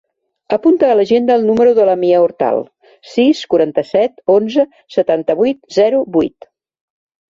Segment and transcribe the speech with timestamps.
[0.55, 2.59] Apunta a l'agenda el número de la Mia Hortal:
[3.13, 4.69] sis, quaranta-set, onze,
[5.01, 6.55] setanta-vuit, zero, vuit.